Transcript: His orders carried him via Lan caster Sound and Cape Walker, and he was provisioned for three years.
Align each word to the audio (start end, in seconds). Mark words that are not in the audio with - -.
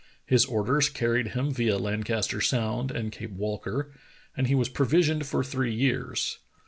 His 0.25 0.45
orders 0.45 0.89
carried 0.89 1.27
him 1.37 1.51
via 1.53 1.77
Lan 1.77 2.01
caster 2.01 2.41
Sound 2.41 2.89
and 2.89 3.11
Cape 3.11 3.33
Walker, 3.33 3.93
and 4.35 4.47
he 4.47 4.55
was 4.55 4.67
provisioned 4.67 5.27
for 5.27 5.43
three 5.43 5.75
years. 5.75 6.39